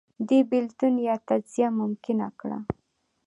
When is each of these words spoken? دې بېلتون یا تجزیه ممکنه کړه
دې 0.27 0.39
بېلتون 0.49 0.93
یا 1.07 1.15
تجزیه 1.29 1.67
ممکنه 1.79 2.27
کړه 2.39 2.59